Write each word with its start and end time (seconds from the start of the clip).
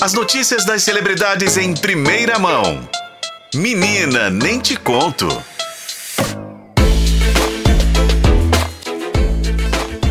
As 0.00 0.14
notícias 0.14 0.64
das 0.64 0.82
celebridades 0.82 1.58
em 1.58 1.74
primeira 1.74 2.38
mão. 2.38 2.88
Menina, 3.54 4.30
nem 4.30 4.58
te 4.58 4.74
conto. 4.74 5.28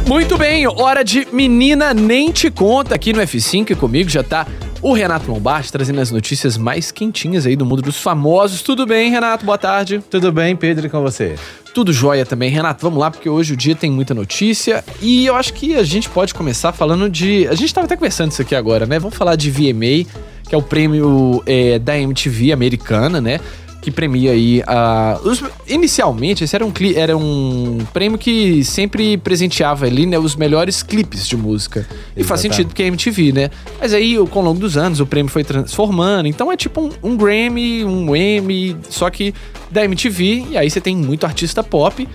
Muito 0.07 0.37
bem, 0.37 0.67
hora 0.67 1.03
de 1.03 1.27
Menina 1.31 1.91
Nem 1.91 2.31
Te 2.31 2.51
Conta 2.51 2.93
aqui 2.93 3.13
no 3.13 3.21
F5 3.21 3.71
e 3.71 3.75
comigo 3.75 4.11
já 4.11 4.23
tá 4.23 4.45
o 4.81 4.93
Renato 4.93 5.29
Lombardi 5.31 5.71
trazendo 5.71 5.99
as 5.99 6.11
notícias 6.11 6.57
mais 6.57 6.91
quentinhas 6.91 7.45
aí 7.45 7.55
do 7.55 7.65
mundo 7.65 7.81
dos 7.81 8.01
famosos. 8.01 8.61
Tudo 8.61 8.85
bem, 8.85 9.11
Renato? 9.11 9.45
Boa 9.45 9.57
tarde. 9.57 10.03
Tudo 10.09 10.31
bem, 10.31 10.55
Pedro, 10.55 10.87
e 10.87 10.89
com 10.89 11.01
você? 11.01 11.35
Tudo 11.73 11.91
jóia 11.91 12.25
também. 12.25 12.49
Renato, 12.49 12.81
vamos 12.81 12.99
lá, 12.99 13.11
porque 13.11 13.29
hoje 13.29 13.53
o 13.53 13.57
dia 13.57 13.75
tem 13.75 13.91
muita 13.91 14.13
notícia 14.13 14.83
e 15.01 15.25
eu 15.25 15.35
acho 15.35 15.53
que 15.53 15.75
a 15.75 15.83
gente 15.83 16.09
pode 16.09 16.33
começar 16.33 16.71
falando 16.71 17.09
de. 17.09 17.47
A 17.47 17.55
gente 17.55 17.73
tava 17.73 17.85
até 17.85 17.95
conversando 17.95 18.31
isso 18.31 18.41
aqui 18.41 18.55
agora, 18.55 18.85
né? 18.85 18.97
Vamos 18.99 19.17
falar 19.17 19.35
de 19.35 19.51
VMA, 19.51 20.05
que 20.47 20.55
é 20.55 20.57
o 20.57 20.61
prêmio 20.61 21.43
é, 21.45 21.77
da 21.77 21.97
MTV 21.97 22.51
americana, 22.51 23.21
né? 23.21 23.39
Que 23.81 23.91
premia 23.91 24.31
aí 24.31 24.61
a. 24.67 25.19
Os, 25.23 25.43
inicialmente, 25.67 26.43
esse 26.43 26.55
era 26.55 26.65
um, 26.65 26.71
era 26.95 27.17
um 27.17 27.79
prêmio 27.93 28.17
que 28.17 28.63
sempre 28.63 29.17
presenteava 29.17 29.85
ali, 29.85 30.05
né, 30.05 30.17
os 30.19 30.35
melhores 30.35 30.83
clipes 30.83 31.27
de 31.27 31.37
música. 31.37 31.87
E 32.15 32.23
faz 32.23 32.41
sentido 32.41 32.67
porque 32.67 32.83
é 32.83 32.87
MTV, 32.87 33.31
né? 33.31 33.51
Mas 33.79 33.93
aí, 33.93 34.17
com 34.27 34.39
o 34.39 34.43
longo 34.43 34.59
dos 34.59 34.77
anos, 34.77 34.99
o 34.99 35.05
prêmio 35.05 35.31
foi 35.31 35.43
transformando. 35.43 36.27
Então 36.27 36.51
é 36.51 36.57
tipo 36.57 36.81
um, 36.81 36.89
um 37.03 37.17
Grammy, 37.17 37.85
um 37.85 38.15
Emmy, 38.15 38.75
só 38.89 39.09
que 39.09 39.33
da 39.71 39.83
MTV. 39.85 40.47
E 40.51 40.57
aí 40.57 40.69
você 40.69 40.81
tem 40.81 40.95
muito 40.95 41.25
artista 41.25 41.63
pop 41.63 42.07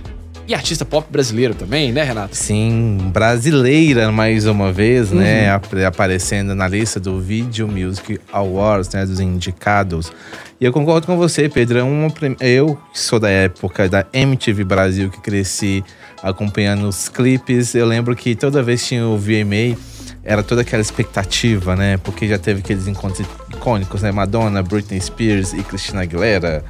e 0.47 0.55
artista 0.55 0.85
pop 0.85 1.07
brasileiro 1.11 1.55
também, 1.55 1.93
né, 1.93 2.03
Renato? 2.03 2.37
Sim, 2.37 2.99
brasileira 3.13 4.13
mais 4.13 4.47
uma 4.47 4.73
vez, 4.73 5.11
né, 5.11 5.55
uhum. 5.55 5.79
né? 5.79 5.87
Aparecendo 5.87 6.55
na 6.55 6.69
lista 6.69 7.01
do 7.01 7.21
Video 7.21 7.67
Music 7.67 8.21
Awards, 8.33 8.93
né? 8.93 9.07
Dos 9.07 9.21
indicados. 9.21 10.13
E 10.61 10.65
eu 10.65 10.73
concordo 10.73 11.07
com 11.07 11.17
você, 11.17 11.49
Pedro. 11.49 11.79
É 11.79 11.83
uma, 11.83 12.13
eu 12.41 12.79
sou 12.93 13.19
da 13.19 13.31
época 13.31 13.89
da 13.89 14.07
MTV 14.13 14.65
Brasil, 14.65 15.11
que 15.11 15.21
cresci 15.21 15.83
acompanhando 16.23 16.89
os 16.89 17.09
clipes. 17.09 17.75
Eu 17.75 17.87
lembro 17.87 18.15
que 18.15 18.35
toda 18.35 18.63
vez 18.63 18.83
que 18.83 18.89
tinha 18.89 19.07
o 19.07 19.19
VMA, 19.19 19.77
era 20.23 20.43
toda 20.43 20.63
aquela 20.63 20.81
expectativa, 20.81 21.77
né? 21.77 21.97
Porque 21.99 22.27
já 22.27 22.39
teve 22.39 22.61
aqueles 22.61 22.87
encontros 22.87 23.27
icônicos, 23.51 24.03
né? 24.03 24.11
Madonna, 24.11 24.63
Britney 24.63 25.01
Spears 25.01 25.53
e 25.53 25.63
Christina 25.63 26.03
Aguilera 26.03 26.65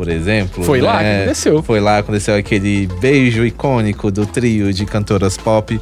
por 0.00 0.08
exemplo. 0.08 0.64
Foi 0.64 0.80
né? 0.80 0.86
lá 0.86 0.98
que 0.98 1.04
aconteceu. 1.04 1.62
Foi 1.62 1.78
lá 1.78 1.94
que 1.96 2.00
aconteceu 2.00 2.34
aquele 2.34 2.86
beijo 3.02 3.44
icônico 3.44 4.10
do 4.10 4.24
trio 4.24 4.72
de 4.72 4.86
cantoras 4.86 5.36
pop. 5.36 5.78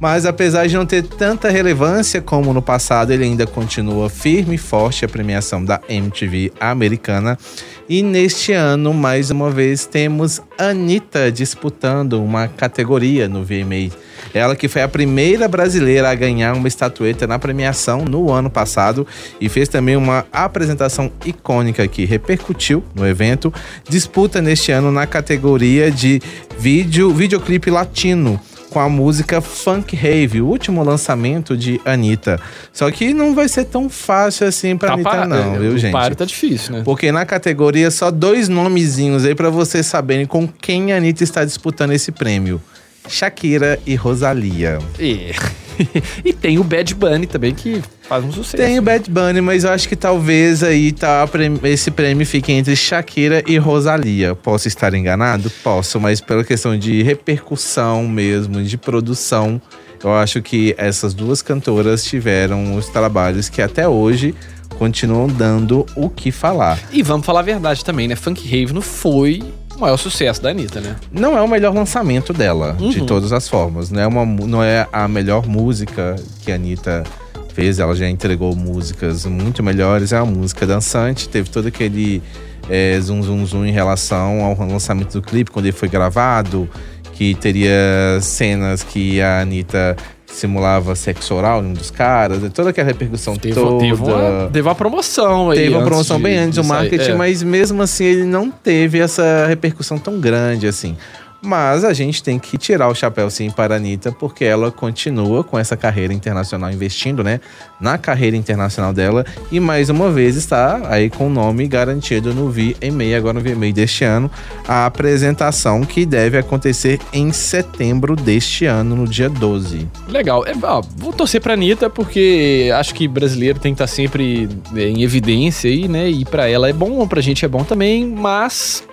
Mas 0.00 0.24
apesar 0.24 0.66
de 0.66 0.74
não 0.74 0.86
ter 0.86 1.02
tanta 1.02 1.50
relevância 1.50 2.22
como 2.22 2.54
no 2.54 2.62
passado, 2.62 3.12
ele 3.12 3.24
ainda 3.24 3.46
continua 3.46 4.08
firme 4.08 4.54
e 4.54 4.58
forte 4.58 5.04
a 5.04 5.08
premiação 5.08 5.62
da 5.62 5.78
MTV 5.86 6.50
americana. 6.58 7.38
E 7.86 8.02
neste 8.02 8.54
ano, 8.54 8.94
mais 8.94 9.30
uma 9.30 9.50
vez, 9.50 9.84
temos 9.84 10.40
Anitta 10.56 11.30
disputando 11.30 12.24
uma 12.24 12.48
categoria 12.48 13.28
no 13.28 13.44
VMA. 13.44 13.92
Ela 14.34 14.56
que 14.56 14.68
foi 14.68 14.82
a 14.82 14.88
primeira 14.88 15.46
brasileira 15.48 16.10
a 16.10 16.14
ganhar 16.14 16.54
uma 16.54 16.68
estatueta 16.68 17.26
na 17.26 17.38
premiação 17.38 18.04
no 18.04 18.30
ano 18.30 18.50
passado 18.50 19.06
e 19.40 19.48
fez 19.48 19.68
também 19.68 19.96
uma 19.96 20.24
apresentação 20.32 21.10
icônica 21.24 21.86
que 21.88 22.04
repercutiu 22.04 22.82
no 22.94 23.06
evento. 23.06 23.52
Disputa 23.88 24.40
neste 24.40 24.72
ano 24.72 24.90
na 24.90 25.06
categoria 25.06 25.90
de 25.90 26.20
vídeo, 26.58 27.12
videoclipe 27.12 27.70
latino 27.70 28.40
com 28.72 28.80
a 28.80 28.88
música 28.88 29.42
Funk 29.42 29.94
Rave, 29.94 30.40
o 30.40 30.46
último 30.46 30.82
lançamento 30.82 31.54
de 31.54 31.78
Anitta. 31.84 32.40
Só 32.72 32.90
que 32.90 33.12
não 33.12 33.34
vai 33.34 33.46
ser 33.46 33.66
tão 33.66 33.90
fácil 33.90 34.46
assim 34.46 34.78
pra 34.78 34.88
tá 34.88 34.94
Anitta, 34.94 35.26
não, 35.26 35.58
viu, 35.58 35.76
gente? 35.76 35.94
O 35.94 36.16
tá 36.16 36.24
difícil, 36.24 36.76
né? 36.76 36.82
Porque 36.82 37.12
na 37.12 37.26
categoria 37.26 37.90
só 37.90 38.10
dois 38.10 38.48
nomezinhos 38.48 39.26
aí 39.26 39.34
para 39.34 39.50
vocês 39.50 39.84
saberem 39.84 40.24
com 40.24 40.48
quem 40.48 40.92
a 40.92 40.96
Anitta 40.96 41.22
está 41.22 41.44
disputando 41.44 41.92
esse 41.92 42.10
prêmio. 42.10 42.62
Shakira 43.08 43.78
e 43.86 43.94
Rosalia. 43.94 44.78
E, 44.98 45.32
e 46.24 46.32
tem 46.32 46.58
o 46.58 46.64
Bad 46.64 46.94
Bunny 46.94 47.26
também, 47.26 47.54
que 47.54 47.82
faz 48.02 48.24
um 48.24 48.32
sucesso. 48.32 48.56
Tem 48.56 48.78
o 48.78 48.82
Bad 48.82 49.10
Bunny, 49.10 49.40
mas 49.40 49.64
eu 49.64 49.70
acho 49.70 49.88
que 49.88 49.96
talvez 49.96 50.62
aí 50.62 50.92
tá, 50.92 51.28
esse 51.64 51.90
prêmio 51.90 52.26
fique 52.26 52.52
entre 52.52 52.76
Shakira 52.76 53.42
e 53.46 53.56
Rosalia. 53.58 54.34
Posso 54.34 54.68
estar 54.68 54.94
enganado? 54.94 55.50
Posso, 55.62 56.00
mas 56.00 56.20
pela 56.20 56.44
questão 56.44 56.78
de 56.78 57.02
repercussão 57.02 58.06
mesmo, 58.06 58.62
de 58.62 58.78
produção, 58.78 59.60
eu 60.02 60.12
acho 60.12 60.42
que 60.42 60.74
essas 60.78 61.14
duas 61.14 61.42
cantoras 61.42 62.04
tiveram 62.04 62.76
os 62.76 62.88
trabalhos 62.88 63.48
que 63.48 63.62
até 63.62 63.86
hoje 63.88 64.34
continuam 64.78 65.28
dando 65.28 65.86
o 65.94 66.08
que 66.08 66.32
falar. 66.32 66.78
E 66.90 67.02
vamos 67.02 67.24
falar 67.24 67.40
a 67.40 67.44
verdade 67.44 67.84
também, 67.84 68.08
né? 68.08 68.16
Funk 68.16 68.42
Rave 68.44 68.72
não 68.72 68.82
foi 68.82 69.42
maior 69.82 69.96
sucesso 69.96 70.40
da 70.40 70.50
Anitta, 70.50 70.80
né? 70.80 70.96
Não 71.10 71.36
é 71.36 71.42
o 71.42 71.48
melhor 71.48 71.74
lançamento 71.74 72.32
dela, 72.32 72.76
uhum. 72.80 72.90
de 72.90 73.04
todas 73.04 73.32
as 73.32 73.48
formas. 73.48 73.90
Não 73.90 74.00
é, 74.00 74.06
uma, 74.06 74.24
não 74.24 74.62
é 74.62 74.88
a 74.92 75.06
melhor 75.06 75.46
música 75.46 76.16
que 76.42 76.50
a 76.50 76.54
Anitta 76.54 77.04
fez. 77.52 77.78
Ela 77.78 77.94
já 77.94 78.08
entregou 78.08 78.54
músicas 78.54 79.26
muito 79.26 79.62
melhores. 79.62 80.12
É 80.12 80.20
uma 80.20 80.32
música 80.32 80.66
dançante, 80.66 81.28
teve 81.28 81.50
todo 81.50 81.66
aquele 81.66 82.22
é, 82.68 82.98
zoom, 83.00 83.22
zoom, 83.22 83.44
zoom 83.44 83.66
em 83.66 83.72
relação 83.72 84.42
ao 84.42 84.56
lançamento 84.66 85.12
do 85.12 85.22
clipe, 85.22 85.50
quando 85.50 85.66
ele 85.66 85.76
foi 85.76 85.88
gravado, 85.88 86.68
que 87.12 87.34
teria 87.34 88.18
cenas 88.20 88.82
que 88.82 89.20
a 89.20 89.40
Anitta 89.40 89.96
simulava 90.32 90.94
sexo 90.94 91.34
oral 91.34 91.62
em 91.62 91.68
um 91.68 91.72
dos 91.72 91.90
caras, 91.90 92.40
toda 92.52 92.70
aquela 92.70 92.88
repercussão 92.88 93.36
teve, 93.36 93.54
toda. 93.54 93.78
Teve 93.78 94.02
uma, 94.02 94.50
teve 94.52 94.68
uma 94.68 94.74
promoção 94.74 95.50
aí. 95.50 95.58
Teve 95.58 95.74
uma 95.74 95.84
promoção 95.84 96.16
de, 96.16 96.22
bem 96.22 96.38
antes 96.38 96.56
do 96.56 96.64
marketing, 96.64 97.10
é. 97.10 97.14
mas 97.14 97.42
mesmo 97.42 97.82
assim 97.82 98.04
ele 98.04 98.24
não 98.24 98.50
teve 98.50 98.98
essa 98.98 99.46
repercussão 99.46 99.98
tão 99.98 100.18
grande 100.18 100.66
assim. 100.66 100.96
Mas 101.42 101.84
a 101.84 101.92
gente 101.92 102.22
tem 102.22 102.38
que 102.38 102.56
tirar 102.56 102.88
o 102.88 102.94
chapéu 102.94 103.28
sim 103.28 103.50
para 103.50 103.74
a 103.74 103.76
Anitta, 103.76 104.12
porque 104.12 104.44
ela 104.44 104.70
continua 104.70 105.42
com 105.42 105.58
essa 105.58 105.76
carreira 105.76 106.14
internacional, 106.14 106.70
investindo 106.70 107.24
né, 107.24 107.40
na 107.80 107.98
carreira 107.98 108.36
internacional 108.36 108.92
dela. 108.92 109.26
E 109.50 109.58
mais 109.58 109.90
uma 109.90 110.08
vez 110.08 110.36
está 110.36 110.80
aí 110.88 111.10
com 111.10 111.26
o 111.26 111.30
nome 111.30 111.66
garantido 111.66 112.32
no 112.32 112.48
VMA, 112.48 113.16
agora 113.16 113.34
no 113.34 113.40
VMA 113.40 113.72
deste 113.72 114.04
ano. 114.04 114.30
A 114.68 114.86
apresentação 114.86 115.82
que 115.82 116.06
deve 116.06 116.38
acontecer 116.38 117.00
em 117.12 117.32
setembro 117.32 118.14
deste 118.14 118.66
ano, 118.66 118.94
no 118.94 119.08
dia 119.08 119.28
12. 119.28 119.88
Legal. 120.08 120.46
É, 120.46 120.52
ó, 120.62 120.80
vou 120.96 121.12
torcer 121.12 121.40
para 121.40 121.54
a 121.54 121.56
Anitta, 121.56 121.90
porque 121.90 122.70
acho 122.76 122.94
que 122.94 123.08
brasileiro 123.08 123.58
tem 123.58 123.74
que 123.74 123.82
estar 123.82 123.92
sempre 123.92 124.48
é, 124.76 124.88
em 124.88 125.02
evidência 125.02 125.68
aí, 125.68 125.88
né? 125.88 126.08
E 126.08 126.24
para 126.24 126.48
ela 126.48 126.68
é 126.68 126.72
bom, 126.72 127.06
para 127.08 127.18
a 127.18 127.22
gente 127.22 127.44
é 127.44 127.48
bom 127.48 127.64
também, 127.64 128.06
mas 128.06 128.84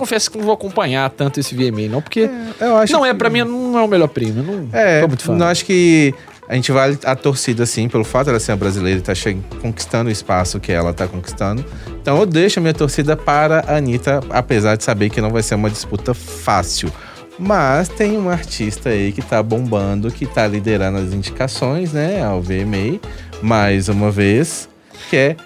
confesso 0.00 0.30
que 0.30 0.38
não 0.38 0.44
vou 0.46 0.54
acompanhar 0.54 1.10
tanto 1.10 1.38
esse 1.38 1.54
VMA, 1.54 1.88
não, 1.88 2.00
porque 2.00 2.20
é, 2.60 2.64
eu 2.64 2.76
acho 2.78 2.92
não 2.92 3.04
é, 3.04 3.10
que... 3.10 3.18
para 3.18 3.28
mim, 3.28 3.44
não 3.44 3.78
é 3.78 3.82
o 3.82 3.88
melhor 3.88 4.08
prêmio. 4.08 4.42
Não 4.42 4.68
é, 4.72 5.02
tô 5.02 5.08
muito 5.08 5.24
fã. 5.24 5.36
Não 5.36 5.46
acho 5.46 5.64
que 5.64 6.14
a 6.48 6.54
gente 6.54 6.72
vale 6.72 6.98
a 7.04 7.14
torcida, 7.14 7.64
assim, 7.64 7.88
pelo 7.88 8.02
fato 8.02 8.24
de 8.24 8.30
ela 8.30 8.40
ser 8.40 8.56
brasileira 8.56 8.98
e 8.98 9.02
tá 9.02 9.12
conquistando 9.60 10.08
o 10.08 10.12
espaço 10.12 10.58
que 10.58 10.72
ela 10.72 10.94
tá 10.94 11.06
conquistando. 11.06 11.64
Então 12.00 12.18
eu 12.18 12.26
deixo 12.26 12.58
a 12.58 12.62
minha 12.62 12.72
torcida 12.72 13.14
para 13.14 13.60
a 13.68 13.76
Anitta, 13.76 14.20
apesar 14.30 14.76
de 14.76 14.82
saber 14.82 15.10
que 15.10 15.20
não 15.20 15.30
vai 15.30 15.42
ser 15.42 15.54
uma 15.54 15.68
disputa 15.68 16.14
fácil. 16.14 16.90
Mas 17.38 17.88
tem 17.88 18.18
um 18.18 18.28
artista 18.28 18.88
aí 18.88 19.12
que 19.12 19.22
tá 19.22 19.42
bombando, 19.42 20.10
que 20.10 20.26
tá 20.26 20.46
liderando 20.46 20.98
as 20.98 21.12
indicações, 21.12 21.92
né, 21.92 22.22
ao 22.22 22.42
VMA, 22.42 23.00
mais 23.42 23.88
uma 23.88 24.10
vez, 24.10 24.68
que 25.08 25.16
é 25.16 25.36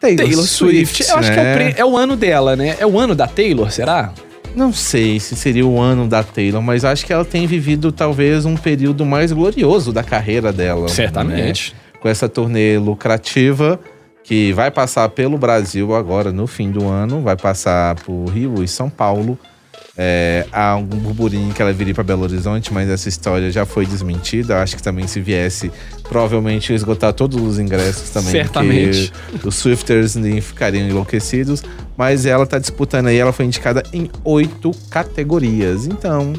Taylor, 0.00 0.26
Taylor 0.26 0.44
Swift. 0.44 1.04
Swift. 1.04 1.10
Eu 1.10 1.18
acho 1.18 1.32
que 1.32 1.38
é 1.38 1.42
o, 1.42 1.44
né? 1.44 1.74
é 1.76 1.84
o 1.84 1.96
ano 1.96 2.16
dela, 2.16 2.56
né? 2.56 2.76
É 2.78 2.86
o 2.86 2.98
ano 2.98 3.14
da 3.14 3.26
Taylor, 3.26 3.70
será? 3.70 4.12
Não 4.54 4.72
sei 4.72 5.20
se 5.20 5.36
seria 5.36 5.66
o 5.66 5.78
ano 5.80 6.08
da 6.08 6.22
Taylor, 6.22 6.62
mas 6.62 6.84
acho 6.84 7.04
que 7.04 7.12
ela 7.12 7.24
tem 7.24 7.46
vivido 7.46 7.92
talvez 7.92 8.44
um 8.44 8.56
período 8.56 9.04
mais 9.04 9.32
glorioso 9.32 9.92
da 9.92 10.02
carreira 10.02 10.52
dela. 10.52 10.82
Né? 10.82 10.88
Certamente. 10.88 11.74
Né? 11.74 11.80
Com 12.00 12.08
essa 12.08 12.28
turnê 12.28 12.78
lucrativa 12.78 13.78
que 14.24 14.52
vai 14.52 14.70
passar 14.70 15.08
pelo 15.10 15.38
Brasil 15.38 15.94
agora 15.94 16.30
no 16.32 16.46
fim 16.46 16.70
do 16.70 16.86
ano, 16.86 17.22
vai 17.22 17.36
passar 17.36 17.94
por 17.96 18.26
Rio 18.26 18.62
e 18.62 18.68
São 18.68 18.90
Paulo. 18.90 19.38
É, 20.00 20.46
há 20.52 20.76
um 20.76 20.84
burburinho 20.84 21.52
que 21.52 21.60
ela 21.60 21.72
viria 21.72 21.92
para 21.92 22.04
Belo 22.04 22.22
Horizonte, 22.22 22.72
mas 22.72 22.88
essa 22.88 23.08
história 23.08 23.50
já 23.50 23.66
foi 23.66 23.84
desmentida. 23.84 24.62
Acho 24.62 24.76
que 24.76 24.82
também 24.82 25.08
se 25.08 25.20
viesse, 25.20 25.72
provavelmente 26.04 26.70
ia 26.70 26.76
esgotar 26.76 27.12
todos 27.12 27.42
os 27.42 27.58
ingressos 27.58 28.10
também. 28.10 28.30
Certamente. 28.30 29.12
Os 29.44 29.56
Swifters 29.56 30.14
ficariam 30.40 30.88
enlouquecidos. 30.88 31.64
Mas 31.96 32.26
ela 32.26 32.44
está 32.44 32.60
disputando 32.60 33.08
aí, 33.08 33.16
ela 33.16 33.32
foi 33.32 33.44
indicada 33.46 33.82
em 33.92 34.08
oito 34.22 34.70
categorias. 34.88 35.84
Então, 35.84 36.32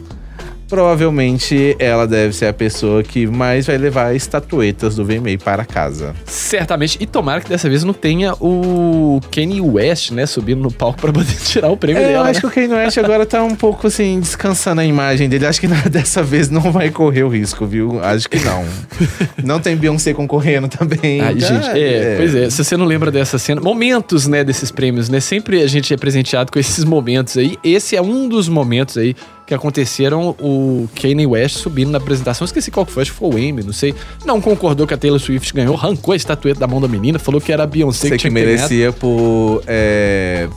provavelmente 0.70 1.76
ela 1.80 2.08
deve 2.08 2.34
ser 2.34 2.46
a 2.46 2.54
pessoa 2.54 3.02
que 3.04 3.26
mais 3.26 3.66
vai 3.66 3.78
levar 3.78 4.16
estatuetas 4.16 4.96
do 4.96 5.04
VMA 5.04 5.38
para 5.44 5.66
casa. 5.66 6.16
Certamente. 6.26 6.98
E 7.02 7.06
tomara 7.06 7.42
que 7.42 7.50
dessa 7.50 7.68
vez 7.68 7.84
não 7.84 7.94
tenha 7.94 8.34
o 8.40 9.20
Kanye 9.32 9.60
West, 9.62 10.12
né, 10.12 10.26
subindo 10.26 10.62
no 10.62 10.72
palco 10.72 11.02
pra 11.02 11.12
poder 11.12 11.36
tirar 11.44 11.70
o 11.70 11.78
prêmio 11.78 12.02
É, 12.02 12.08
dela. 12.08 12.18
eu 12.20 12.22
acho 12.32 12.34
né? 12.36 12.40
que 12.42 12.48
o 12.48 12.52
Kanye 12.52 12.74
West 12.84 12.98
agora 12.98 13.26
tá 13.26 13.44
um 13.44 13.56
pouco 13.56 13.88
assim, 13.88 14.20
descansando 14.20 14.82
a 14.82 14.86
imagem 14.86 15.28
dele. 15.28 15.46
Acho 15.46 15.60
que 15.60 15.68
dessa 15.90 16.22
vez 16.22 16.50
não 16.50 16.72
vai 16.72 16.90
correr 16.92 17.24
o 17.24 17.30
risco, 17.30 17.66
viu? 17.66 18.00
Acho 18.04 18.30
que 18.30 18.40
não. 18.40 18.64
não 19.44 19.60
tem 19.60 19.76
Beyoncé 19.76 20.14
concorrendo 20.14 20.68
também. 20.68 21.22
Ai, 21.22 21.36
tá? 21.36 21.48
gente, 21.48 21.70
é, 21.80 22.16
pois 22.18 22.36
é, 22.36 22.50
se 22.50 22.64
você 22.64 22.78
não 22.78 22.86
lembra 22.86 23.10
dessa 23.10 23.38
cena, 23.40 23.60
momentos, 23.60 24.28
né, 24.28 24.44
desses 24.44 24.70
prêmios, 24.72 25.10
né, 25.10 25.20
sempre 25.20 25.62
a 25.64 25.68
gente 25.68 25.94
é 25.94 25.98
presenteado 25.98 26.52
com 26.52 26.60
esses 26.60 26.84
momentos 26.84 27.38
aí, 27.38 27.58
esse 27.64 27.96
é 27.96 28.02
um 28.02 28.28
dos 28.30 28.48
momentos 28.48 28.98
aí 28.98 29.16
que 29.50 29.54
aconteceram, 29.56 30.36
o 30.40 30.88
Kanye 30.96 31.26
West 31.26 31.58
subindo 31.58 31.90
na 31.90 31.98
apresentação, 31.98 32.46
esqueci 32.46 32.70
qual 32.70 32.86
que 32.86 32.92
foi, 32.92 33.02
acho 33.02 33.12
que 33.12 33.18
foi 33.18 33.30
o 33.30 33.34
Amy, 33.34 33.64
não 33.64 33.74
sei, 33.74 33.96
não 34.24 34.40
concordou 34.40 34.86
que 34.86 34.94
a 34.94 34.98
Taylor 34.98 35.20
Swift 35.20 35.52
ganhou, 35.56 35.76
arrancou 35.76 36.14
a 36.14 36.16
estatueta 36.16 36.60
da 36.60 36.68
mão 36.68 36.80
da 36.80 36.88
menina, 36.88 37.18
falou 37.18 37.42
que 37.42 37.52
era 37.52 37.64
a 37.64 37.68
Beyoncé 37.68 38.10
Você 38.10 38.18
que 38.18 38.30
que 38.30 38.30
ganhado. 38.30 38.52
merecia 38.52 38.92
por 38.94 39.64
é, 39.66 40.48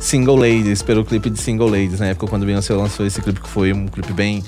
Single 0.00 0.36
Ladies, 0.36 0.80
pelo 0.80 1.04
clipe 1.04 1.28
de 1.28 1.38
Single 1.38 1.68
Ladies, 1.68 2.00
na 2.00 2.06
época 2.06 2.26
quando 2.26 2.46
Beyoncé 2.46 2.72
lançou 2.72 3.04
esse 3.04 3.20
clipe, 3.20 3.38
que 3.38 3.48
foi 3.48 3.70
um 3.74 3.86
clipe 3.86 4.14
bem 4.14 4.42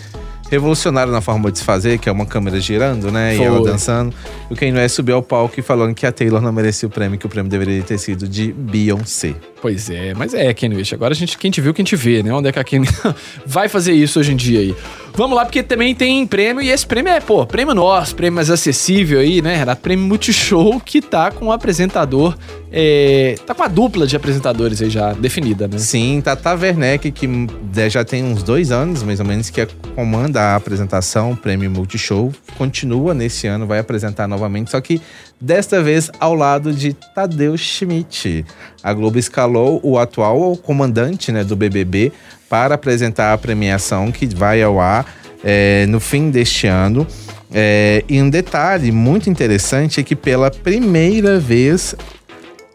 revolucionário 0.50 1.12
na 1.12 1.20
forma 1.20 1.50
de 1.50 1.58
se 1.58 1.64
fazer, 1.64 1.99
que 1.99 2.08
é 2.08 2.12
uma 2.12 2.26
câmera 2.26 2.58
girando, 2.61 3.11
né? 3.11 3.37
E 3.37 3.43
ela 3.43 3.58
Foi. 3.58 3.70
dançando. 3.70 4.12
E 4.50 4.52
o 4.52 4.56
Kanye 4.56 4.73
West 4.73 4.97
subiu 4.97 5.14
ao 5.14 5.23
palco 5.23 5.58
e 5.58 5.62
falando 5.62 5.94
que 5.94 6.05
a 6.05 6.12
Taylor 6.12 6.41
não 6.41 6.52
merecia 6.52 6.88
o 6.88 6.91
prêmio, 6.91 7.19
que 7.19 7.26
o 7.26 7.29
prêmio 7.29 7.49
deveria 7.50 7.82
ter 7.82 7.99
sido 7.99 8.29
de 8.29 8.52
Beyoncé. 8.52 9.35
Pois 9.62 9.88
é, 9.88 10.12
mas 10.14 10.35
é, 10.35 10.52
Kanye 10.52 10.76
West. 10.76 10.93
Agora 10.93 11.12
a 11.12 11.17
gente, 11.17 11.38
quem 11.38 11.50
te 11.50 11.61
viu, 11.61 11.73
quem 11.73 11.85
te 11.85 11.94
vê, 11.94 12.23
né? 12.23 12.32
Onde 12.32 12.49
é 12.49 12.52
que 12.52 12.58
a 12.58 12.64
Kanye 12.64 12.88
vai 13.47 13.69
fazer 13.69 13.93
isso 13.93 14.19
hoje 14.19 14.32
em 14.32 14.37
dia 14.37 14.61
aí? 14.61 14.75
Vamos 15.15 15.37
lá, 15.37 15.45
porque 15.45 15.62
também 15.62 15.95
tem 15.95 16.27
prêmio, 16.27 16.62
e 16.62 16.71
esse 16.71 16.87
prêmio 16.87 17.12
é, 17.12 17.21
pô, 17.21 17.45
prêmio 17.47 17.75
nosso, 17.75 18.15
prêmio 18.15 18.37
mais 18.37 18.51
acessível 18.51 19.21
aí, 19.21 19.43
né, 19.43 19.57
Renato? 19.57 19.83
Prêmio 19.83 20.07
Multishow, 20.07 20.81
que 20.81 21.03
tá 21.03 21.31
com 21.31 21.47
o 21.47 21.53
apresentador, 21.53 22.37
é, 22.73 23.35
tá 23.47 23.55
com 23.55 23.62
a 23.62 23.69
dupla 23.69 24.07
de 24.07 24.17
apresentadores 24.17 24.81
aí 24.81 24.89
já 24.89 25.12
definida, 25.12 25.67
né? 25.69 25.79
Sim, 25.79 26.21
Tata 26.23 26.55
Werneck, 26.55 27.11
que 27.11 27.27
né, 27.27 27.91
já 27.91 28.05
tem 28.05 28.25
uns 28.25 28.43
dois 28.43 28.71
anos, 28.71 29.03
mais 29.03 29.21
ou 29.21 29.27
menos, 29.27 29.51
que 29.51 29.67
comanda 29.95 30.41
a 30.41 30.57
apresentação, 30.57 31.37
Prêmio 31.37 31.71
Multishow, 31.71 32.33
continua 32.57 33.12
nesse 33.12 33.47
ano, 33.47 33.67
vai 33.67 33.79
apresentar 33.79 34.29
novamente, 34.29 34.71
só 34.71 34.81
que 34.81 35.01
desta 35.41 35.83
vez 35.83 36.11
ao 36.21 36.35
lado 36.35 36.73
de 36.73 36.93
Tadeu 36.93 37.57
Schmidt. 37.57 38.45
A 38.83 38.93
Globo 38.93 39.19
escalou 39.19 39.81
o 39.83 39.99
atual 39.99 40.57
comandante 40.57 41.33
né, 41.33 41.43
do 41.45 41.57
BBB 41.57 42.12
para 42.50 42.75
apresentar 42.75 43.32
a 43.32 43.38
premiação 43.38 44.11
que 44.11 44.26
vai 44.26 44.61
ao 44.61 44.81
ar 44.81 45.06
é, 45.44 45.87
no 45.87 46.00
fim 46.00 46.31
deste 46.31 46.67
ano. 46.67 47.06
É, 47.52 48.05
e 48.08 48.20
um 48.20 48.29
detalhe 48.29 48.91
muito 48.91 49.31
interessante 49.31 50.00
é 50.00 50.02
que 50.02 50.17
pela 50.17 50.50
primeira 50.50 51.38
vez 51.38 51.94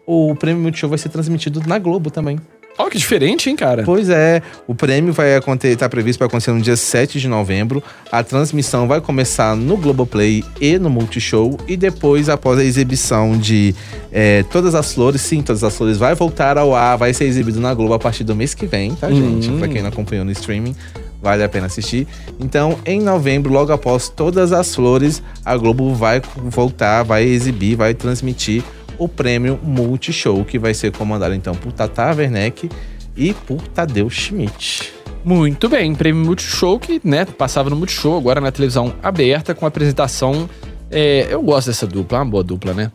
o 0.06 0.34
Prêmio 0.34 0.62
Multishow 0.62 0.88
vai 0.88 0.98
ser 0.98 1.10
transmitido 1.10 1.62
na 1.66 1.78
Globo 1.78 2.10
também. 2.10 2.38
Ó, 2.78 2.90
que 2.90 2.98
diferente, 2.98 3.48
hein, 3.48 3.56
cara? 3.56 3.82
Pois 3.84 4.10
é, 4.10 4.42
o 4.66 4.74
prêmio 4.74 5.12
vai 5.12 5.34
acontecer, 5.34 5.72
está 5.72 5.88
previsto 5.88 6.18
para 6.18 6.26
acontecer 6.26 6.52
no 6.52 6.60
dia 6.60 6.76
7 6.76 7.18
de 7.18 7.26
novembro. 7.26 7.82
A 8.12 8.22
transmissão 8.22 8.86
vai 8.86 9.00
começar 9.00 9.56
no 9.56 9.76
Globoplay 9.76 10.44
e 10.60 10.78
no 10.78 10.90
Multishow. 10.90 11.56
E 11.66 11.76
depois, 11.76 12.28
após 12.28 12.58
a 12.58 12.64
exibição 12.64 13.36
de 13.38 13.74
é, 14.12 14.42
Todas 14.44 14.74
as 14.74 14.92
Flores, 14.92 15.22
sim, 15.22 15.42
Todas 15.42 15.64
as 15.64 15.74
Flores 15.74 15.96
vai 15.96 16.14
voltar 16.14 16.58
ao 16.58 16.74
ar, 16.74 16.96
vai 16.96 17.14
ser 17.14 17.24
exibido 17.24 17.60
na 17.60 17.72
Globo 17.72 17.94
a 17.94 17.98
partir 17.98 18.24
do 18.24 18.36
mês 18.36 18.52
que 18.52 18.66
vem, 18.66 18.94
tá, 18.94 19.10
gente? 19.10 19.50
Hum. 19.50 19.58
Pra 19.58 19.68
quem 19.68 19.80
não 19.80 19.88
acompanhou 19.88 20.24
no 20.24 20.30
streaming, 20.32 20.76
vale 21.22 21.42
a 21.42 21.48
pena 21.48 21.66
assistir. 21.66 22.06
Então, 22.38 22.78
em 22.84 23.00
novembro, 23.00 23.52
logo 23.52 23.72
após 23.72 24.08
Todas 24.08 24.52
as 24.52 24.74
Flores, 24.74 25.22
a 25.44 25.56
Globo 25.56 25.94
vai 25.94 26.20
voltar, 26.36 27.02
vai 27.04 27.24
exibir, 27.24 27.74
vai 27.74 27.94
transmitir 27.94 28.62
o 28.98 29.08
prêmio 29.08 29.58
Multishow, 29.62 30.44
que 30.44 30.58
vai 30.58 30.74
ser 30.74 30.92
comandado 30.92 31.34
então 31.34 31.54
por 31.54 31.72
Tata 31.72 32.14
Werneck 32.14 32.68
e 33.16 33.32
por 33.32 33.60
Tadeu 33.68 34.08
Schmidt. 34.10 34.92
Muito 35.24 35.68
bem, 35.68 35.94
prêmio 35.94 36.24
Multishow 36.24 36.78
que, 36.78 37.00
né, 37.02 37.24
passava 37.24 37.68
no 37.68 37.76
Multishow, 37.76 38.16
agora 38.16 38.40
na 38.40 38.52
televisão 38.52 38.94
aberta, 39.02 39.54
com 39.54 39.66
apresentação. 39.66 40.48
é, 40.90 41.26
eu 41.28 41.42
gosto 41.42 41.66
dessa 41.66 41.86
dupla, 41.86 42.18
é 42.18 42.20
uma 42.22 42.30
boa 42.30 42.44
dupla, 42.44 42.72
né? 42.72 42.92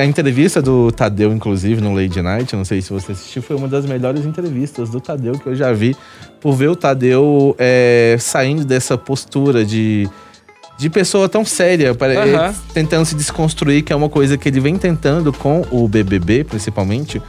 A 0.00 0.04
entrevista 0.04 0.62
do 0.62 0.92
Tadeu, 0.92 1.32
inclusive, 1.32 1.80
no 1.80 1.94
Lady 1.94 2.22
Night, 2.22 2.54
não 2.54 2.64
sei 2.64 2.80
se 2.80 2.92
você 2.92 3.12
assistiu, 3.12 3.42
foi 3.42 3.56
uma 3.56 3.66
das 3.66 3.84
melhores 3.84 4.24
entrevistas 4.24 4.90
do 4.90 5.00
Tadeu 5.00 5.34
que 5.38 5.46
eu 5.46 5.56
já 5.56 5.72
vi, 5.72 5.96
por 6.40 6.52
ver 6.52 6.68
o 6.68 6.76
Tadeu 6.76 7.54
é, 7.58 8.16
saindo 8.18 8.64
dessa 8.64 8.96
postura 8.96 9.64
de, 9.64 10.08
de 10.78 10.90
pessoa 10.90 11.28
tão 11.28 11.44
séria, 11.44 11.94
para- 11.94 12.22
Aham. 12.22 12.54
tentando 12.74 13.04
se 13.06 13.14
desconstruir, 13.14 13.82
que 13.82 13.92
é 13.92 13.96
uma 13.96 14.08
coisa 14.08 14.36
que 14.36 14.48
ele 14.48 14.60
vem 14.60 14.76
tentando 14.76 15.32
com 15.32 15.64
o 15.70 15.88
BBB, 15.88 16.44
principalmente, 16.44 17.20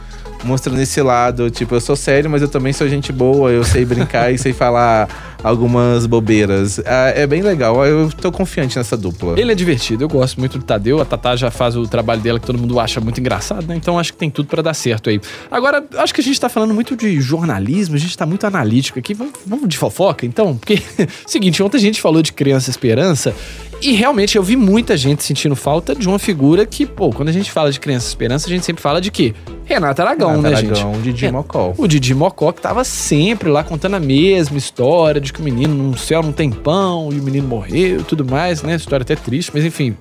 mostrando 0.44 0.80
esse 0.80 1.00
lado, 1.00 1.50
tipo, 1.50 1.74
eu 1.74 1.80
sou 1.80 1.96
sério, 1.96 2.28
mas 2.30 2.42
eu 2.42 2.48
também 2.48 2.72
sou 2.72 2.88
gente 2.88 3.10
boa, 3.12 3.50
eu 3.50 3.64
sei 3.64 3.84
brincar 3.84 4.30
e 4.34 4.38
sei 4.38 4.52
falar 4.52 5.08
algumas 5.42 6.06
bobeiras. 6.06 6.80
Ah, 6.84 7.08
É 7.14 7.26
bem 7.26 7.42
legal, 7.42 7.84
eu 7.86 8.10
tô 8.10 8.30
confiante 8.30 8.76
nessa 8.76 8.96
dupla. 8.96 9.38
Ele 9.38 9.52
é 9.52 9.54
divertido, 9.54 10.04
eu 10.04 10.08
gosto 10.08 10.38
muito 10.38 10.58
do 10.58 10.64
Tadeu. 10.64 11.00
A 11.00 11.04
Tatá 11.04 11.36
já 11.36 11.50
faz 11.50 11.76
o 11.76 11.86
trabalho 11.86 12.20
dela 12.20 12.38
que 12.38 12.46
todo 12.46 12.58
mundo 12.58 12.78
acha 12.78 13.00
muito 13.00 13.20
engraçado, 13.20 13.66
né? 13.66 13.76
Então 13.76 13.98
acho 13.98 14.12
que 14.12 14.18
tem 14.18 14.30
tudo 14.30 14.48
pra 14.48 14.62
dar 14.62 14.74
certo 14.74 15.10
aí. 15.10 15.20
Agora, 15.50 15.84
acho 15.96 16.14
que 16.14 16.20
a 16.20 16.24
gente 16.24 16.40
tá 16.40 16.48
falando 16.48 16.74
muito 16.74 16.96
de 16.96 17.20
jornalismo, 17.20 17.94
a 17.94 17.98
gente 17.98 18.16
tá 18.16 18.26
muito 18.26 18.46
analítico 18.46 18.98
aqui. 18.98 19.14
Vamos, 19.14 19.32
vamos 19.46 19.68
de 19.68 19.76
fofoca, 19.76 20.26
então? 20.26 20.56
Porque, 20.56 20.82
seguinte, 21.26 21.62
ontem 21.62 21.76
a 21.76 21.80
gente 21.80 22.00
falou 22.00 22.22
de 22.22 22.32
Criança 22.32 22.70
Esperança 22.70 23.34
e 23.80 23.92
realmente 23.92 24.36
eu 24.36 24.42
vi 24.42 24.56
muita 24.56 24.96
gente 24.96 25.22
sentindo 25.22 25.54
falta 25.54 25.94
de 25.94 26.08
uma 26.08 26.18
figura 26.18 26.66
que, 26.66 26.84
pô, 26.84 27.10
quando 27.10 27.28
a 27.28 27.32
gente 27.32 27.50
fala 27.50 27.70
de 27.70 27.78
Criança 27.78 28.08
Esperança, 28.08 28.46
a 28.46 28.50
gente 28.50 28.64
sempre 28.64 28.82
fala 28.82 29.00
de 29.00 29.10
quê? 29.10 29.34
Renata 29.68 30.02
Aragão, 30.02 30.30
Renata 30.36 30.48
né, 30.48 30.56
Aragão, 30.56 30.94
gente? 30.94 31.02
Didi 31.04 31.26
É, 31.26 31.30
Mocó. 31.32 31.74
O 31.76 31.86
Didi 31.86 32.14
Mocó, 32.14 32.50
que 32.52 32.60
tava 32.62 32.82
sempre 32.84 33.48
lá 33.50 33.62
contando 33.62 33.96
a 33.96 34.00
mesma 34.00 34.56
história 34.56 35.20
de 35.20 35.32
que 35.32 35.40
o 35.40 35.44
menino 35.44 35.74
no 35.74 35.96
céu 35.98 36.22
não 36.22 36.32
tem 36.32 36.50
pão 36.50 37.10
e 37.12 37.20
o 37.20 37.22
menino 37.22 37.46
morreu 37.46 38.00
e 38.00 38.02
tudo 38.04 38.24
mais, 38.24 38.62
né? 38.62 38.74
História 38.76 39.02
até 39.02 39.14
triste, 39.14 39.50
mas 39.54 39.64
enfim. 39.64 39.94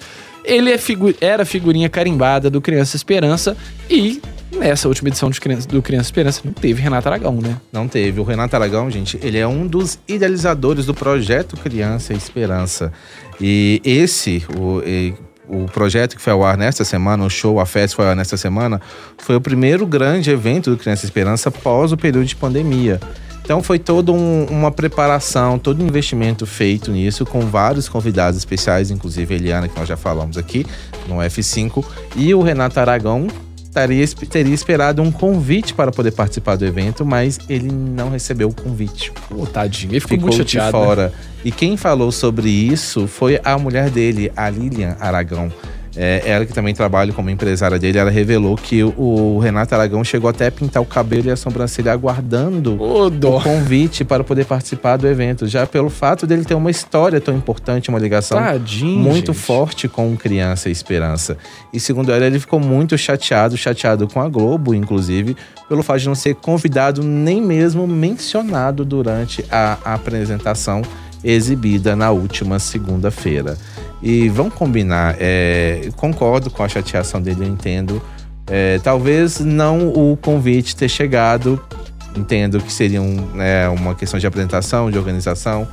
Ele 0.46 0.72
é 0.72 0.78
figu- 0.78 1.14
era 1.19 1.44
figurinha 1.44 1.90
carimbada 1.90 2.50
do 2.50 2.62
Criança 2.62 2.96
Esperança 2.96 3.58
e 3.90 4.22
nessa 4.56 4.88
última 4.88 5.10
edição 5.10 5.30
Criança- 5.31 5.68
do 5.68 5.81
Criança 5.81 6.06
Esperança 6.08 6.40
não 6.46 6.54
teve 6.54 6.81
Renata 6.81 7.10
Aragão, 7.10 7.34
né? 7.42 7.58
Não 7.69 7.86
teve. 7.86 8.22
O 8.22 8.24
Renato 8.24 8.56
Aragão, 8.56 8.90
gente, 8.90 9.19
ele 9.22 9.38
é 9.38 9.46
um 9.46 9.68
dos 9.68 10.00
idealizadores 10.08 10.86
do 10.86 10.94
projeto 10.94 11.58
Criança 11.58 12.14
Esperança. 12.14 12.94
E 13.42 13.81
esse, 13.84 14.46
o, 14.58 14.81
o 15.48 15.66
projeto 15.66 16.16
que 16.16 16.22
foi 16.22 16.34
ao 16.34 16.44
ar 16.44 16.58
nesta 16.58 16.84
semana, 16.84 17.24
o 17.24 17.30
show, 17.30 17.60
a 17.60 17.66
festa 17.66 17.96
foi 17.96 18.06
ao 18.06 18.12
ar 18.12 18.16
nesta 18.18 18.38
semana, 18.38 18.82
foi 19.18 19.36
o 19.36 19.42
primeiro 19.42 19.86
grande 19.86 20.30
evento 20.30 20.70
do 20.72 20.78
Criança 20.78 21.06
Esperança 21.06 21.50
pós 21.50 21.92
o 21.92 21.98
período 21.98 22.26
de 22.26 22.36
pandemia. 22.36 23.00
Então 23.44 23.64
foi 23.64 23.80
toda 23.80 24.12
um- 24.12 24.46
uma 24.50 24.72
preparação, 24.72 25.58
todo 25.58 25.82
um 25.82 25.88
investimento 25.88 26.46
feito 26.46 26.92
nisso, 26.92 27.26
com 27.26 27.40
vários 27.42 27.88
convidados 27.88 28.38
especiais, 28.38 28.92
inclusive 28.92 29.34
a 29.34 29.38
Eliana, 29.38 29.68
que 29.70 29.80
nós 29.80 29.88
já 29.88 29.96
falamos 29.96 30.38
aqui 30.38 30.66
no 31.08 31.16
F5, 31.22 31.84
e 32.18 32.34
o 32.36 32.42
Renato 32.42 32.78
Aragão 32.78 33.28
estaria, 33.64 34.06
teria 34.30 34.54
esperado 34.54 35.02
um 35.02 35.12
convite 35.12 35.74
para 35.74 35.92
poder 35.92 36.12
participar 36.12 36.57
do 36.57 36.66
evento, 36.66 37.06
mas 37.06 37.40
ele 37.48 37.71
não 37.71 38.10
recebeu 38.10 38.50
o 38.50 38.54
convite. 38.54 39.14
Pô, 39.30 39.45
tadinho. 39.45 39.94
Ele 39.94 40.00
ficou, 40.02 40.18
Ficou 40.18 40.30
muito 40.30 40.44
de 40.45 40.52
chateado. 40.54 41.02
né? 41.04 41.12
E 41.47 41.51
quem 41.51 41.77
falou 41.77 42.11
sobre 42.11 42.49
isso 42.49 43.07
foi 43.07 43.39
a 43.42 43.57
mulher 43.57 43.89
dele, 43.89 44.30
a 44.35 44.49
Lilian 44.49 44.97
Aragão. 44.99 45.49
É, 45.95 46.21
ela 46.25 46.45
que 46.45 46.51
também 46.51 46.73
trabalha 46.75 47.13
como 47.13 47.30
empresária 47.30 47.80
dele, 47.80 47.97
ela 47.97 48.11
revelou 48.11 48.57
que 48.57 48.83
o 48.83 49.39
Renato 49.39 49.73
Aragão 49.73 50.04
chegou 50.04 50.30
até 50.30 50.47
a 50.47 50.51
pintar 50.51 50.83
o 50.83 50.85
cabelo 50.85 51.30
e 51.30 51.31
a 51.31 51.37
sobrancelha 51.37 51.94
aguardando 51.94 52.75
o 52.75 53.42
convite 53.42 54.04
para 54.04 54.25
poder 54.25 54.44
participar 54.45 54.97
do 54.97 55.07
evento, 55.07 55.47
já 55.47 55.66
pelo 55.66 55.89
fato 55.89 56.27
dele 56.27 56.44
ter 56.44 56.54
uma 56.54 56.69
história 56.69 57.21
tão 57.21 57.33
importante, 57.33 57.89
uma 57.89 57.97
ligação 57.97 58.37
Tadinho. 58.37 58.99
muito 58.99 59.31
gente. 59.31 59.42
forte 59.42 59.87
com 59.87 60.18
Criança 60.18 60.68
e 60.68 60.73
Esperança. 60.73 61.37
E 61.71 61.80
segundo 61.80 62.11
ela, 62.11 62.25
ele 62.25 62.42
ficou 62.42 62.59
muito 62.59 62.97
chateado, 62.97 63.56
chateado 63.56 64.06
com 64.06 64.19
a 64.19 64.27
Globo, 64.27 64.75
inclusive, 64.75 65.37
pelo 65.69 65.81
fato 65.81 66.01
de 66.01 66.07
não 66.09 66.16
ser 66.16 66.35
convidado 66.35 67.01
nem 67.01 67.42
mesmo 67.42 67.87
mencionado 67.87 68.83
durante 68.83 69.45
a 69.49 69.77
apresentação 69.85 70.81
exibida 71.30 71.96
na 71.96 72.12
última 72.12 72.60
segunda-feira. 72.60 73.57
E 74.02 74.30
vamos 74.30 74.54
combinar, 74.54 75.16
é, 75.19 75.90
concordo 75.96 76.50
com 76.50 76.64
a 76.64 76.69
chateação 76.69 77.22
dele, 77.22 77.44
eu 77.46 77.48
entendo. 77.48 78.02
É, 78.50 78.80
talvez 78.81 79.40
não 79.40 79.90
o 79.90 80.16
convite 80.16 80.76
ter 80.76 80.88
chegado, 80.88 81.62
entendo 82.16 82.60
que 82.62 82.72
seria 82.72 83.02
um, 83.02 83.16
né, 83.34 83.68
uma 83.69 83.94
questão 83.94 84.19
de 84.19 84.26
apresentação, 84.26 84.90
de 84.90 84.98
organização, 84.98 85.68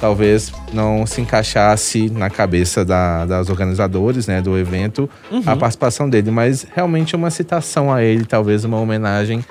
talvez 0.00 0.52
não 0.72 1.04
se 1.06 1.20
encaixasse 1.20 2.08
na 2.08 2.30
cabeça 2.30 2.84
da, 2.84 3.26
das 3.26 3.50
organizadores 3.50 4.26
né, 4.26 4.40
do 4.40 4.56
evento 4.56 5.10
Uhum. 5.30 5.42
a 5.44 5.56
participação 5.56 6.08
dele, 6.08 6.30
mas 6.30 6.66
realmente 6.74 7.14
uma 7.14 7.30
citação 7.30 7.92
a 7.92 8.02
ele, 8.02 8.24
talvez 8.24 8.64
uma 8.64 8.78
homenagem, 8.78 9.44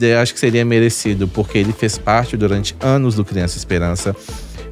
eu 0.00 0.18
acho 0.18 0.34
que 0.34 0.40
seria 0.40 0.64
merecido, 0.64 1.28
porque 1.28 1.58
ele 1.58 1.72
fez 1.72 1.96
parte 1.96 2.36
durante 2.36 2.74
anos 2.80 3.14
do 3.14 3.24
Criança 3.24 3.56
Esperança. 3.56 4.14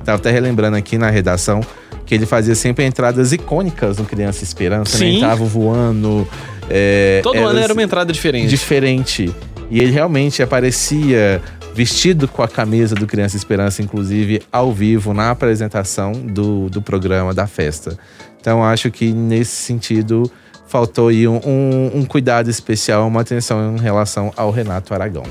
Tava 0.04 0.18
até 0.18 0.30
relembrando 0.30 0.76
aqui 0.76 0.98
na 0.98 1.10
redação 1.10 1.60
que 2.04 2.14
ele 2.14 2.26
fazia 2.26 2.54
sempre 2.54 2.84
entradas 2.84 3.32
icônicas 3.32 3.96
no 3.98 4.04
Criança 4.04 4.42
Esperança, 4.44 4.98
né? 4.98 5.04
Sim. 5.06 5.16
Entrava 5.16 5.44
voando. 5.44 6.26
é, 6.68 7.20
Todo 7.22 7.38
ano 7.38 7.58
era 7.58 7.72
uma 7.72 7.82
entrada 7.82 8.12
diferente. 8.12 8.48
diferente. 8.50 9.34
E 9.70 9.78
ele 9.80 9.90
realmente 9.92 10.42
aparecia 10.42 11.40
vestido 11.74 12.28
com 12.28 12.42
a 12.42 12.48
camisa 12.48 12.94
do 12.94 13.06
Criança 13.06 13.36
Esperança, 13.36 13.80
inclusive 13.80 14.42
ao 14.52 14.72
vivo, 14.72 15.14
na 15.14 15.30
apresentação 15.30 16.12
do, 16.12 16.68
do 16.68 16.82
programa, 16.82 17.32
da 17.32 17.46
festa. 17.46 17.96
Então 18.40 18.62
acho 18.62 18.90
que 18.90 19.10
nesse 19.12 19.52
sentido 19.56 20.30
faltou 20.66 21.08
aí 21.08 21.26
um, 21.28 21.36
um- 21.46 21.90
um 22.00 22.04
cuidado 22.04 22.50
especial, 22.50 23.06
uma 23.06 23.20
atenção 23.22 23.76
em 23.76 23.80
relação 23.80 24.32
ao 24.36 24.50
Renato 24.50 24.92
Aragão. 24.92 25.22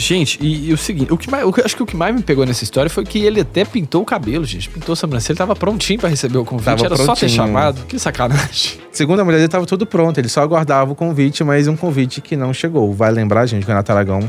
Gente, 0.00 0.38
e, 0.40 0.70
e 0.70 0.72
o 0.72 0.78
seguinte, 0.78 1.12
o 1.12 1.18
que 1.18 1.30
mais, 1.30 1.44
o 1.44 1.54
acho 1.62 1.76
que 1.76 1.82
o 1.82 1.86
que 1.86 1.94
mais 1.94 2.14
me 2.14 2.22
pegou 2.22 2.46
nessa 2.46 2.64
história 2.64 2.88
foi 2.88 3.04
que 3.04 3.18
ele 3.18 3.42
até 3.42 3.66
pintou 3.66 4.00
o 4.00 4.04
cabelo, 4.04 4.46
gente. 4.46 4.70
Pintou 4.70 4.94
a 4.94 4.96
sobrancelha, 4.96 5.32
ele 5.32 5.38
tava 5.38 5.54
prontinho 5.54 6.00
pra 6.00 6.08
receber 6.08 6.38
o 6.38 6.44
convite. 6.44 6.64
Tava 6.64 6.86
era 6.86 6.96
só 6.96 7.02
ter 7.02 7.06
prontinho. 7.06 7.30
chamado. 7.30 7.84
Que 7.84 7.98
sacanagem. 7.98 8.80
Segundo 8.90 9.20
a 9.20 9.24
mulher, 9.26 9.36
ele 9.36 9.44
estava 9.44 9.66
tudo 9.66 9.84
pronto, 9.84 10.16
ele 10.16 10.30
só 10.30 10.40
aguardava 10.40 10.90
o 10.90 10.94
convite, 10.94 11.44
mas 11.44 11.68
um 11.68 11.76
convite 11.76 12.22
que 12.22 12.34
não 12.34 12.54
chegou. 12.54 12.94
Vai 12.94 13.12
lembrar, 13.12 13.44
gente, 13.44 13.60
que 13.60 13.66
o 13.66 13.68
Renato 13.68 13.92
Aragão 13.92 14.20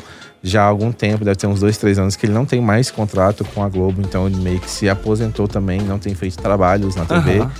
já 0.43 0.63
há 0.63 0.65
algum 0.65 0.91
tempo, 0.91 1.23
deve 1.23 1.37
ter 1.37 1.47
uns 1.47 1.61
dois, 1.61 1.77
três 1.77 1.97
anos, 1.97 2.17
que 2.17 2.25
ele 2.25 2.33
não 2.33 2.45
tem 2.45 2.59
mais 2.59 2.91
contrato 2.91 3.45
com 3.45 3.63
a 3.63 3.69
Globo, 3.69 4.01
então 4.01 4.27
ele 4.27 4.35
meio 4.35 4.59
que 4.59 4.69
se 4.69 4.89
aposentou 4.89 5.47
também, 5.47 5.79
não 5.81 5.97
tem 5.97 6.13
feito 6.13 6.37
trabalhos 6.37 6.97
na 6.97 7.05
TV. 7.05 7.39
Aham. 7.39 7.51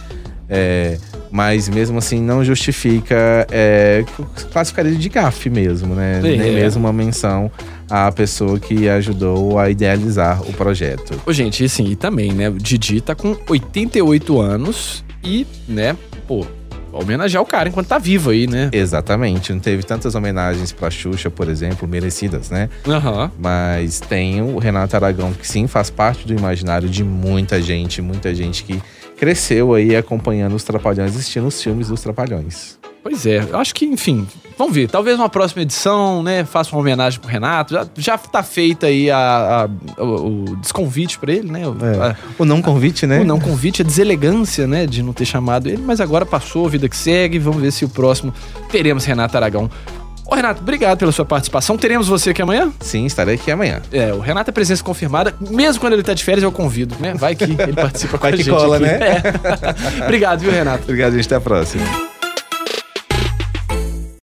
É, 0.49 0.97
mas 1.31 1.69
mesmo 1.69 1.97
assim 1.97 2.21
não 2.21 2.43
justifica, 2.43 3.47
é, 3.49 4.03
classificaria 4.51 4.93
de 4.93 5.09
gafe 5.09 5.49
mesmo, 5.49 5.95
né? 5.95 6.19
Nem 6.21 6.53
mesmo 6.53 6.81
uma 6.81 6.93
menção 6.93 7.49
à 7.89 8.11
pessoa 8.11 8.59
que 8.59 8.87
ajudou 8.89 9.57
a 9.57 9.69
idealizar 9.69 10.41
o 10.41 10.53
projeto. 10.53 11.19
Ô, 11.25 11.33
gente, 11.33 11.63
e 11.63 11.65
assim, 11.65 11.85
e 11.85 11.95
também, 11.95 12.31
né? 12.33 12.49
O 12.49 12.53
Didi 12.53 13.01
tá 13.01 13.15
com 13.15 13.35
88 13.47 14.39
anos 14.39 15.03
e, 15.23 15.45
né, 15.67 15.95
pô, 16.27 16.45
homenagear 16.91 17.41
o 17.41 17.45
cara 17.45 17.69
enquanto 17.69 17.87
tá 17.87 17.97
vivo 17.97 18.31
aí, 18.31 18.47
né? 18.47 18.69
Exatamente, 18.71 19.53
não 19.53 19.59
teve 19.59 19.83
tantas 19.83 20.15
homenagens 20.15 20.71
pra 20.71 20.89
Xuxa, 20.89 21.29
por 21.29 21.47
exemplo, 21.47 21.87
merecidas, 21.87 22.49
né? 22.49 22.69
Aham. 22.87 23.31
Mas 23.39 23.99
tem 23.99 24.41
o 24.41 24.57
Renato 24.57 24.95
Aragão, 24.95 25.33
que 25.33 25.47
sim 25.47 25.67
faz 25.67 25.89
parte 25.89 26.27
do 26.27 26.33
imaginário 26.33 26.89
de 26.89 27.03
muita 27.03 27.61
gente, 27.61 28.01
muita 28.01 28.33
gente 28.33 28.63
que 28.63 28.81
cresceu 29.21 29.75
aí 29.75 29.95
acompanhando 29.95 30.55
os 30.55 30.63
Trapalhões, 30.63 31.15
assistindo 31.15 31.45
os 31.45 31.61
filmes 31.61 31.89
dos 31.89 32.01
Trapalhões. 32.01 32.79
Pois 33.03 33.23
é, 33.27 33.37
eu 33.49 33.57
acho 33.59 33.73
que, 33.75 33.85
enfim, 33.85 34.27
vamos 34.57 34.73
ver. 34.75 34.89
Talvez 34.89 35.17
uma 35.17 35.29
próxima 35.29 35.61
edição, 35.61 36.21
né? 36.23 36.43
Faça 36.43 36.71
uma 36.71 36.81
homenagem 36.81 37.19
pro 37.19 37.29
Renato. 37.29 37.73
Já, 37.73 37.87
já 37.97 38.17
tá 38.17 38.41
feita 38.43 38.87
aí 38.87 39.09
a, 39.11 39.67
a- 39.97 40.03
o, 40.03 40.43
o 40.51 40.55
desconvite 40.57 41.19
pra 41.19 41.31
ele, 41.33 41.51
né? 41.51 41.67
O, 41.67 41.71
a- 42.01 42.15
O 42.39 42.45
não 42.45 42.61
convite, 42.63 43.05
né? 43.07 43.19
o 43.19 43.23
não 43.23 43.39
convite, 43.39 43.81
a 43.83 43.85
deselegância, 43.85 44.65
né? 44.67 44.85
De 44.87 45.01
não 45.03 45.13
ter 45.13 45.25
chamado 45.25 45.67
ele, 45.67 45.81
mas 45.83 45.99
agora 46.01 46.25
passou, 46.25 46.67
vida 46.69 46.87
que 46.89 46.97
segue. 46.97 47.37
Vamos 47.39 47.61
ver 47.61 47.71
se 47.71 47.85
o 47.85 47.89
próximo 47.89 48.33
teremos 48.69 49.03
Renato 49.05 49.35
Aragão. 49.37 49.69
Ô, 50.31 50.35
Renato, 50.35 50.61
obrigado 50.61 50.97
pela 50.97 51.11
sua 51.11 51.25
participação. 51.25 51.77
Teremos 51.77 52.07
você 52.07 52.29
aqui 52.29 52.41
amanhã? 52.41 52.71
Sim, 52.79 53.05
estarei 53.05 53.35
aqui 53.35 53.51
amanhã. 53.51 53.81
É, 53.91 54.13
o 54.13 54.19
Renato 54.19 54.49
é 54.49 54.53
presença 54.53 54.81
confirmada. 54.81 55.35
Mesmo 55.41 55.81
quando 55.81 55.91
ele 55.91 56.03
tá 56.03 56.13
de 56.13 56.23
férias, 56.23 56.41
eu 56.41 56.53
convido, 56.53 56.95
né? 57.01 57.13
Vai 57.13 57.35
que 57.35 57.43
ele 57.43 57.73
participa 57.73 58.15
Vai 58.17 58.19
com 58.19 58.27
a 58.27 58.31
que 58.31 58.37
gente 58.37 58.49
cola, 58.49 58.77
aqui. 58.77 58.85
né? 58.85 58.97
É. 58.97 60.03
obrigado, 60.05 60.39
viu, 60.39 60.49
Renato? 60.51 60.83
Obrigado, 60.83 61.11
gente. 61.11 61.25
Até 61.25 61.35
a 61.35 61.41
próxima. 61.41 62.10